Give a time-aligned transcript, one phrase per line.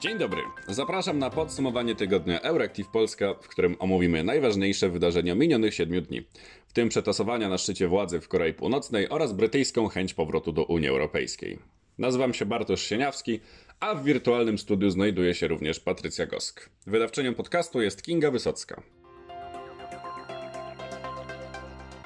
[0.00, 0.42] Dzień dobry.
[0.68, 6.22] Zapraszam na podsumowanie tygodnia Euractiv Polska, w którym omówimy najważniejsze wydarzenia minionych siedmiu dni,
[6.68, 10.88] w tym przetasowania na szczycie władzy w Korei Północnej oraz brytyjską chęć powrotu do Unii
[10.88, 11.58] Europejskiej.
[11.98, 13.40] Nazywam się Bartosz Sieniawski,
[13.80, 16.70] a w wirtualnym studiu znajduje się również Patrycja Gosk.
[16.86, 18.82] Wydawczynią podcastu jest Kinga Wysocka.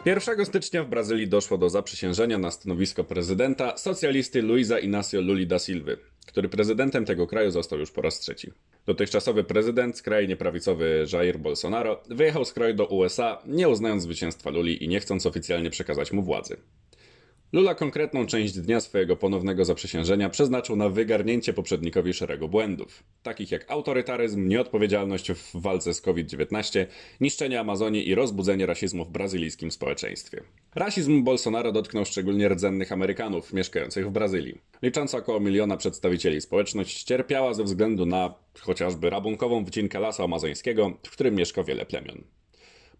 [0.05, 5.58] 1 stycznia w Brazylii doszło do zaprzysiężenia na stanowisko prezydenta socjalisty Luisa Inácio Lula da
[5.58, 5.92] Silva,
[6.27, 8.52] który prezydentem tego kraju został już po raz trzeci.
[8.87, 14.84] Dotychczasowy prezydent, skrajnie prawicowy Jair Bolsonaro, wyjechał z kraju do USA, nie uznając zwycięstwa Luli
[14.84, 16.56] i nie chcąc oficjalnie przekazać mu władzy.
[17.54, 23.70] Lula konkretną część dnia swojego ponownego zaprzysiężenia przeznaczył na wygarnięcie poprzednikowi szeregu błędów, takich jak
[23.70, 26.86] autorytaryzm, nieodpowiedzialność w walce z COVID-19,
[27.20, 30.41] niszczenie Amazonii i rozbudzenie rasizmu w brazylijskim społeczeństwie.
[30.74, 34.61] Rasizm Bolsonaro dotknął szczególnie rdzennych Amerykanów mieszkających w Brazylii.
[34.83, 41.11] Licząca około miliona przedstawicieli społeczność cierpiała ze względu na chociażby rabunkową wycinkę lasu amazońskiego, w
[41.11, 42.24] którym mieszka wiele plemion.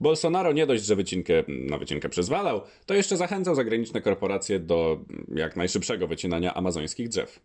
[0.01, 4.99] Bolsonaro nie dość, że wycinkę na wycinkę przyzwalał, to jeszcze zachęcał zagraniczne korporacje do
[5.35, 7.41] jak najszybszego wycinania amazońskich drzew.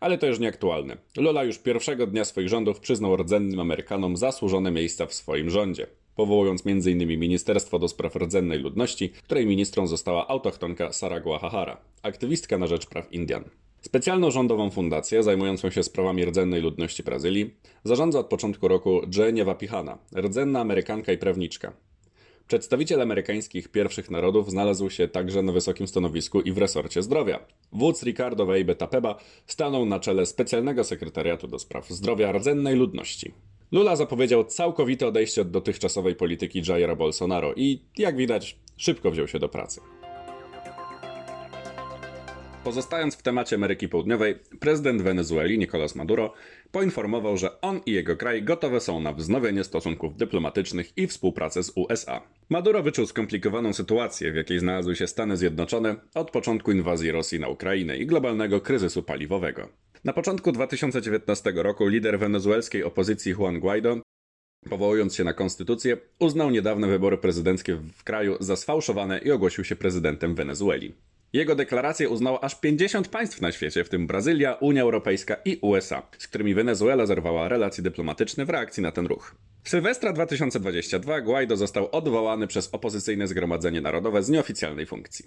[0.00, 0.96] Ale to już nieaktualne.
[1.16, 6.62] Lula już pierwszego dnia swoich rządów przyznał rdzennym Amerykanom zasłużone miejsca w swoim rządzie, powołując
[6.66, 7.18] m.in.
[7.18, 13.12] Ministerstwo do Spraw Rdzennej Ludności, której ministrą została autochtonka Sara Guajajara, aktywistka na rzecz praw
[13.12, 13.44] Indian.
[13.80, 19.98] Specjalną rządową fundację zajmującą się sprawami rdzennej ludności Brazylii zarządza od początku roku Genevieve Pihana,
[20.16, 21.72] rdzenna Amerykanka i prawniczka.
[22.46, 27.40] Przedstawiciel amerykańskich pierwszych narodów znalazł się także na wysokim stanowisku i w resorcie zdrowia.
[27.72, 33.32] Wódz Ricardo Weibe Tapeba stanął na czele specjalnego sekretariatu do spraw zdrowia rdzennej ludności.
[33.72, 39.38] Lula zapowiedział całkowite odejście od dotychczasowej polityki Jaira Bolsonaro i, jak widać, szybko wziął się
[39.38, 39.80] do pracy.
[42.64, 46.32] Pozostając w temacie Ameryki Południowej, prezydent Wenezueli Nicolás Maduro
[46.72, 51.72] poinformował, że on i jego kraj gotowe są na wznowienie stosunków dyplomatycznych i współpracę z
[51.76, 52.22] USA.
[52.48, 57.48] Maduro wyczuł skomplikowaną sytuację, w jakiej znalazły się Stany Zjednoczone od początku inwazji Rosji na
[57.48, 59.68] Ukrainę i globalnego kryzysu paliwowego.
[60.04, 64.00] Na początku 2019 roku lider wenezuelskiej opozycji Juan Guaido
[64.68, 69.76] Powołując się na konstytucję, uznał niedawne wybory prezydenckie w kraju za sfałszowane i ogłosił się
[69.76, 70.94] prezydentem Wenezueli.
[71.32, 76.02] Jego deklarację uznało aż 50 państw na świecie, w tym Brazylia, Unia Europejska i USA,
[76.18, 79.34] z którymi Wenezuela zerwała relacje dyplomatyczne w reakcji na ten ruch.
[79.62, 85.24] W Sylwestra 2022 Guaido został odwołany przez opozycyjne Zgromadzenie Narodowe z nieoficjalnej funkcji.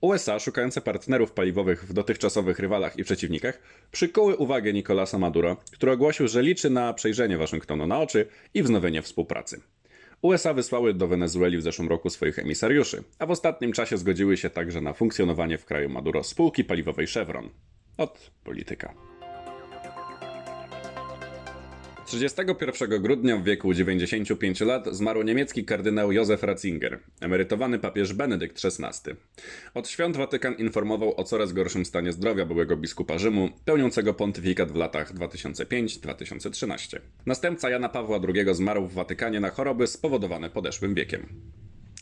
[0.00, 3.58] USA, szukające partnerów paliwowych w dotychczasowych rywalach i przeciwnikach,
[3.90, 9.02] przykuły uwagę Nicolasa Maduro, który ogłosił, że liczy na przejrzenie Waszyngtonu na oczy i wznowienie
[9.02, 9.60] współpracy.
[10.22, 14.50] USA wysłały do Wenezueli w zeszłym roku swoich emisariuszy, a w ostatnim czasie zgodziły się
[14.50, 17.50] także na funkcjonowanie w kraju Maduro spółki paliwowej Chevron.
[17.96, 19.09] Od polityka.
[22.10, 29.10] 31 grudnia w wieku 95 lat zmarł niemiecki kardynał Józef Ratzinger, emerytowany papież Benedykt XVI.
[29.74, 34.76] Od świąt Watykan informował o coraz gorszym stanie zdrowia byłego biskupa Rzymu, pełniącego pontyfikat w
[34.76, 36.98] latach 2005-2013.
[37.26, 41.26] Następca Jana Pawła II zmarł w Watykanie na choroby spowodowane podeszłym wiekiem.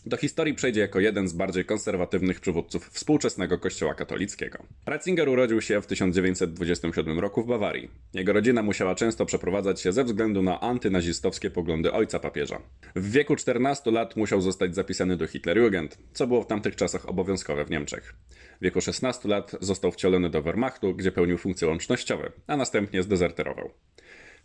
[0.07, 4.59] Do historii przejdzie jako jeden z bardziej konserwatywnych przywódców współczesnego kościoła katolickiego.
[4.87, 7.91] Ratzinger urodził się w 1927 roku w Bawarii.
[8.15, 12.63] Jego rodzina musiała często przeprowadzać się ze względu na antynazistowskie poglądy ojca papieża.
[12.97, 17.65] W wieku 14 lat musiał zostać zapisany do Hitlerjugend, co było w tamtych czasach obowiązkowe
[17.65, 18.15] w Niemczech.
[18.61, 23.71] W wieku 16 lat został wcielony do Wehrmachtu, gdzie pełnił funkcje łącznościowe, a następnie zdezerterował.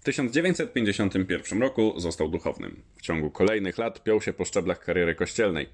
[0.03, 2.81] W 1951 roku został duchownym.
[2.97, 5.69] W ciągu kolejnych lat piął się po szczeblach kariery kościelnej.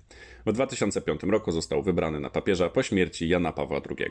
[0.45, 4.09] W 2005 roku został wybrany na papieża po śmierci Jana Pawła II.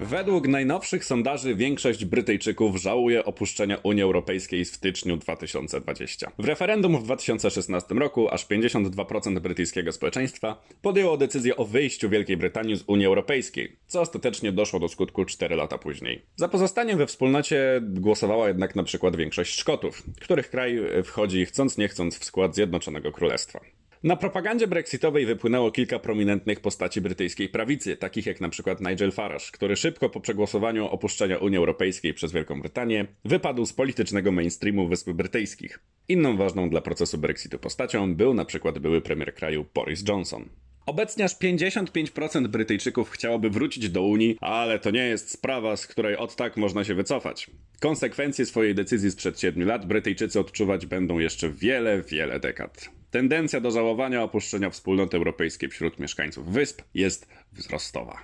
[0.00, 6.30] Według najnowszych sondaży większość Brytyjczyków żałuje opuszczenia Unii Europejskiej w styczniu 2020.
[6.38, 12.76] W referendum w 2016 roku aż 52% brytyjskiego społeczeństwa podjęło decyzję o wyjściu Wielkiej Brytanii
[12.76, 16.22] z Unii Europejskiej, co ostatecznie doszło do skutku 4 lata później.
[16.36, 21.88] Za pozostaniem we wspólnocie głosowała jednak na przykład większość Szkotów, których kraj wchodzi chcąc nie
[21.88, 23.60] chcąc w skład Zjednoczonego Królestwa.
[24.02, 29.76] Na propagandzie brexitowej wypłynęło kilka prominentnych postaci brytyjskiej prawicy, takich jak przykład Nigel Farage, który
[29.76, 35.80] szybko po przegłosowaniu opuszczenia Unii Europejskiej przez Wielką Brytanię wypadł z politycznego mainstreamu Wysp Brytyjskich.
[36.08, 40.48] Inną ważną dla procesu brexitu postacią był przykład były premier kraju Boris Johnson.
[40.86, 46.16] Obecnie aż 55% Brytyjczyków chciałoby wrócić do Unii, ale to nie jest sprawa, z której
[46.16, 47.50] od tak można się wycofać.
[47.80, 52.99] Konsekwencje swojej decyzji sprzed 7 lat Brytyjczycy odczuwać będą jeszcze wiele, wiele dekad.
[53.10, 58.22] Tendencja do żałowania opuszczenia wspólnoty europejskiej wśród mieszkańców wysp jest wzrostowa.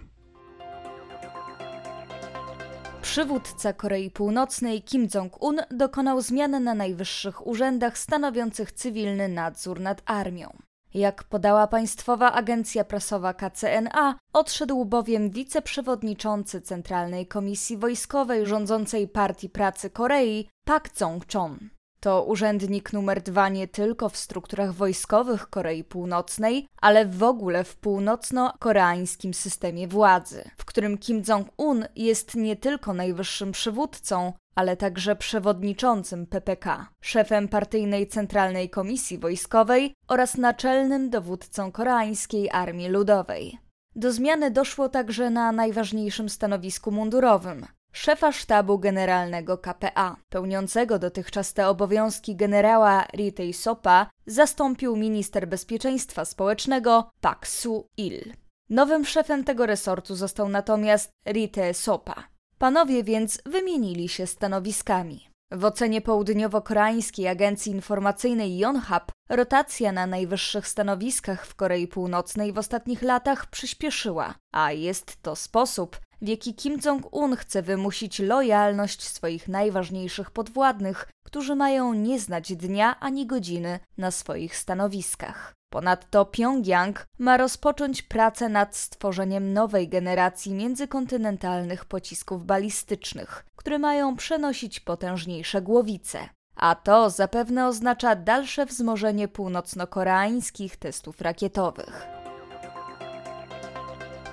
[3.02, 10.56] Przywódca Korei Północnej Kim Jong-un dokonał zmian na najwyższych urzędach stanowiących cywilny nadzór nad armią.
[10.94, 19.90] Jak podała państwowa agencja prasowa KCNA, odszedł bowiem wiceprzewodniczący Centralnej Komisji Wojskowej rządzącej Partii Pracy
[19.90, 21.75] Korei Pak Jong-chon.
[22.06, 27.76] To urzędnik numer dwa nie tylko w strukturach wojskowych Korei Północnej, ale w ogóle w
[27.76, 36.26] północno-koreańskim systemie władzy, w którym Kim Jong-un jest nie tylko najwyższym przywódcą, ale także przewodniczącym
[36.26, 43.58] PPK, szefem partyjnej Centralnej Komisji Wojskowej oraz naczelnym dowódcą koreańskiej Armii Ludowej.
[43.96, 47.66] Do zmiany doszło także na najważniejszym stanowisku mundurowym
[47.96, 57.10] szefa sztabu generalnego KPA, pełniącego dotychczas te obowiązki generała Ritei Sopa, zastąpił minister bezpieczeństwa społecznego
[57.20, 58.32] Pak Su-il.
[58.70, 62.14] Nowym szefem tego resortu został natomiast Rite Sopa.
[62.58, 65.28] Panowie więc wymienili się stanowiskami.
[65.50, 73.02] W ocenie południowo-koreańskiej agencji informacyjnej Yonhap rotacja na najwyższych stanowiskach w Korei Północnej w ostatnich
[73.02, 80.30] latach przyspieszyła, a jest to sposób, w jaki Kim Jong-un chce wymusić lojalność swoich najważniejszych
[80.30, 85.54] podwładnych, którzy mają nie znać dnia ani godziny na swoich stanowiskach.
[85.72, 94.80] Ponadto Pjongjang ma rozpocząć pracę nad stworzeniem nowej generacji międzykontynentalnych pocisków balistycznych, które mają przenosić
[94.80, 96.28] potężniejsze głowice.
[96.56, 102.15] A to zapewne oznacza dalsze wzmożenie północno-koreańskich testów rakietowych.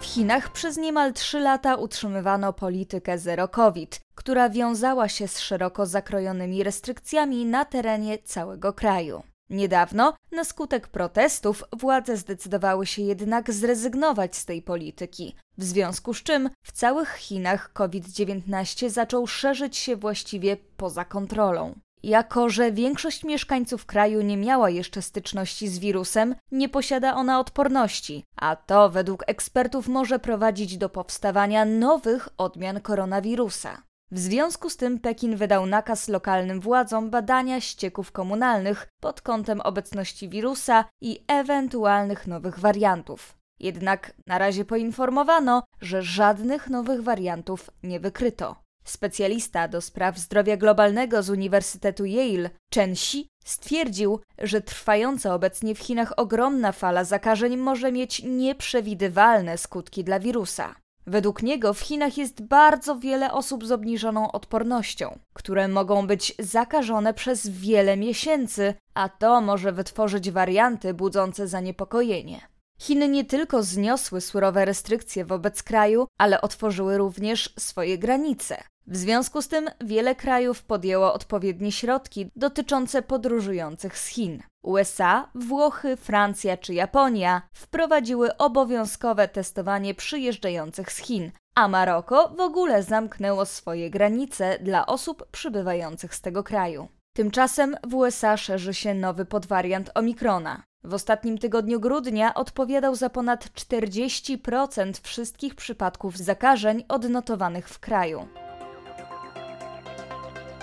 [0.03, 5.85] W Chinach przez niemal trzy lata utrzymywano politykę zero COVID, która wiązała się z szeroko
[5.85, 9.23] zakrojonymi restrykcjami na terenie całego kraju.
[9.49, 16.23] Niedawno, na skutek protestów, władze zdecydowały się jednak zrezygnować z tej polityki, w związku z
[16.23, 21.75] czym w całych Chinach COVID-19 zaczął szerzyć się właściwie poza kontrolą.
[22.03, 28.23] Jako, że większość mieszkańców kraju nie miała jeszcze styczności z wirusem, nie posiada ona odporności,
[28.35, 33.83] a to według ekspertów może prowadzić do powstawania nowych odmian koronawirusa.
[34.11, 40.29] W związku z tym Pekin wydał nakaz lokalnym władzom badania ścieków komunalnych pod kątem obecności
[40.29, 43.35] wirusa i ewentualnych nowych wariantów.
[43.59, 48.62] Jednak na razie poinformowano, że żadnych nowych wariantów nie wykryto.
[48.83, 55.79] Specjalista do spraw zdrowia globalnego z Uniwersytetu Yale, Chen Xi, stwierdził, że trwająca obecnie w
[55.79, 60.75] Chinach ogromna fala zakażeń może mieć nieprzewidywalne skutki dla wirusa.
[61.07, 67.13] Według niego w Chinach jest bardzo wiele osób z obniżoną odpornością, które mogą być zakażone
[67.13, 72.41] przez wiele miesięcy, a to może wytworzyć warianty budzące zaniepokojenie.
[72.79, 78.63] Chiny nie tylko zniosły surowe restrykcje wobec kraju, ale otworzyły również swoje granice.
[78.87, 84.43] W związku z tym wiele krajów podjęło odpowiednie środki dotyczące podróżujących z Chin.
[84.63, 92.83] USA, Włochy, Francja czy Japonia wprowadziły obowiązkowe testowanie przyjeżdżających z Chin, a Maroko w ogóle
[92.83, 96.87] zamknęło swoje granice dla osób przybywających z tego kraju.
[97.15, 100.63] Tymczasem w USA szerzy się nowy podwariant Omikrona.
[100.83, 108.27] W ostatnim tygodniu grudnia odpowiadał za ponad 40% wszystkich przypadków zakażeń odnotowanych w kraju.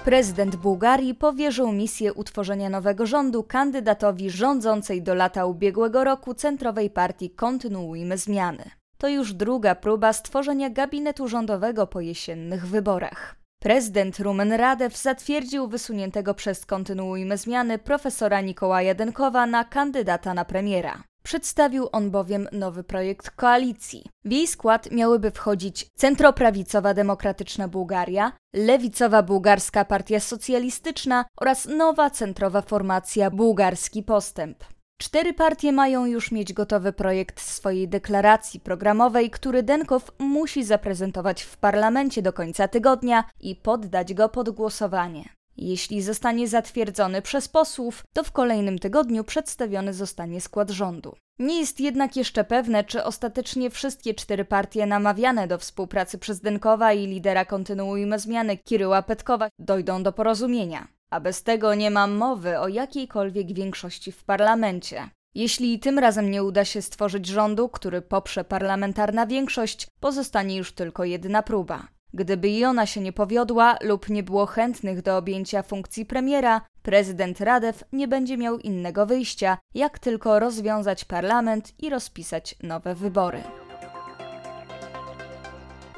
[0.04, 7.30] Prezydent Bułgarii powierzył misję utworzenia nowego rządu kandydatowi rządzącej do lata ubiegłego roku centrowej partii
[7.30, 8.70] Kontynuujmy Zmiany.
[8.98, 13.36] To już druga próba stworzenia gabinetu rządowego po jesiennych wyborach.
[13.62, 21.02] Prezydent Rumen Radew zatwierdził wysuniętego przez Kontynuujmy Zmiany profesora Nikołaja Denkowa na kandydata na premiera.
[21.22, 24.04] Przedstawił on bowiem nowy projekt koalicji.
[24.24, 32.62] W jej skład miałyby wchodzić centroprawicowa Demokratyczna Bułgaria, lewicowa Bułgarska Partia Socjalistyczna oraz nowa centrowa
[32.62, 34.64] formacja Bułgarski Postęp.
[35.00, 41.56] Cztery partie mają już mieć gotowy projekt swojej deklaracji programowej, który Denkow musi zaprezentować w
[41.56, 45.39] parlamencie do końca tygodnia i poddać go pod głosowanie.
[45.60, 51.16] Jeśli zostanie zatwierdzony przez posłów, to w kolejnym tygodniu przedstawiony zostanie skład rządu.
[51.38, 56.92] Nie jest jednak jeszcze pewne, czy ostatecznie wszystkie cztery partie namawiane do współpracy przez Denkowa
[56.92, 60.88] i lidera Kontynuujmy Zmiany Kiryła Petkowa dojdą do porozumienia.
[61.10, 65.10] A bez tego nie ma mowy o jakiejkolwiek większości w parlamencie.
[65.34, 71.04] Jeśli tym razem nie uda się stworzyć rządu, który poprze parlamentarna większość, pozostanie już tylko
[71.04, 71.88] jedna próba.
[72.14, 77.40] Gdyby i ona się nie powiodła lub nie było chętnych do objęcia funkcji premiera, prezydent
[77.40, 83.42] Radew nie będzie miał innego wyjścia, jak tylko rozwiązać parlament i rozpisać nowe wybory.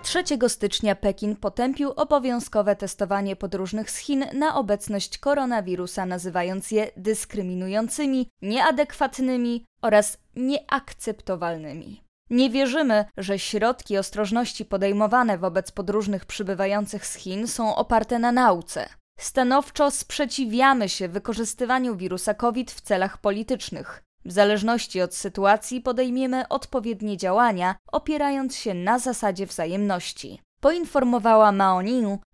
[0.03, 8.29] 3 stycznia Pekin potępił obowiązkowe testowanie podróżnych z Chin na obecność koronawirusa, nazywając je dyskryminującymi,
[8.43, 12.02] nieadekwatnymi oraz nieakceptowalnymi.
[12.33, 18.89] Nie wierzymy, że środki ostrożności podejmowane wobec podróżnych przybywających z Chin są oparte na nauce.
[19.19, 24.03] Stanowczo sprzeciwiamy się wykorzystywaniu wirusa COVID w celach politycznych.
[24.25, 30.41] W zależności od sytuacji podejmiemy odpowiednie działania, opierając się na zasadzie wzajemności.
[30.61, 31.81] Poinformowała Mao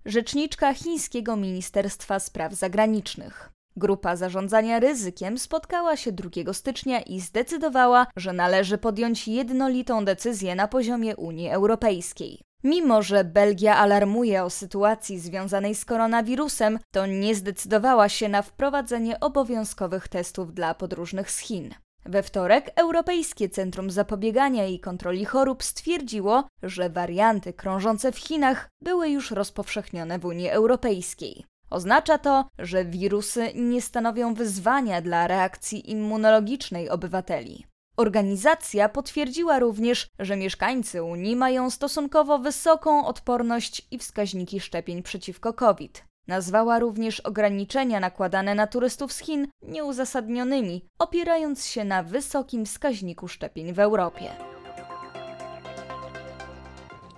[0.04, 3.50] rzeczniczka chińskiego Ministerstwa Spraw Zagranicznych.
[3.78, 10.68] Grupa zarządzania ryzykiem spotkała się 2 stycznia i zdecydowała, że należy podjąć jednolitą decyzję na
[10.68, 12.42] poziomie Unii Europejskiej.
[12.64, 19.20] Mimo, że Belgia alarmuje o sytuacji związanej z koronawirusem, to nie zdecydowała się na wprowadzenie
[19.20, 21.74] obowiązkowych testów dla podróżnych z Chin.
[22.04, 29.08] We wtorek Europejskie Centrum Zapobiegania i Kontroli Chorób stwierdziło, że warianty krążące w Chinach były
[29.08, 31.44] już rozpowszechnione w Unii Europejskiej.
[31.70, 37.66] Oznacza to, że wirusy nie stanowią wyzwania dla reakcji immunologicznej obywateli.
[37.96, 46.04] Organizacja potwierdziła również, że mieszkańcy Unii mają stosunkowo wysoką odporność i wskaźniki szczepień przeciwko COVID.
[46.28, 53.72] Nazwała również ograniczenia nakładane na turystów z Chin nieuzasadnionymi, opierając się na wysokim wskaźniku szczepień
[53.72, 54.57] w Europie.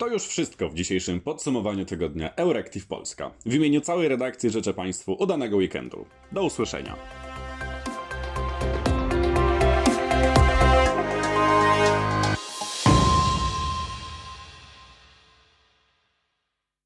[0.01, 3.31] To już wszystko w dzisiejszym podsumowaniu tygodnia Euractiv Polska.
[3.47, 6.07] W imieniu całej redakcji życzę Państwu udanego weekendu.
[6.33, 6.97] Do usłyszenia.